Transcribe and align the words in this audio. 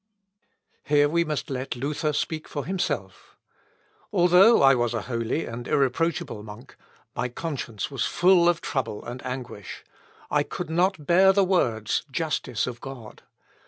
Here 0.81 1.07
we 1.07 1.23
must 1.23 1.51
let 1.51 1.75
Luther 1.75 2.11
speak 2.11 2.47
for 2.47 2.65
himself. 2.65 3.37
"Although 4.11 4.63
I 4.63 4.73
was 4.73 4.95
a 4.95 5.03
holy 5.03 5.45
and 5.45 5.67
irreproachable 5.67 6.41
monk, 6.41 6.75
my 7.15 7.29
conscience 7.29 7.91
was 7.91 8.07
full 8.07 8.49
of 8.49 8.61
trouble 8.61 9.05
and 9.05 9.23
anguish. 9.23 9.83
I 10.31 10.41
could 10.41 10.71
not 10.71 11.05
bear 11.05 11.31
the 11.33 11.43
words, 11.45 12.01
'Justice 12.11 12.65
of 12.65 12.81
God.' 12.81 13.21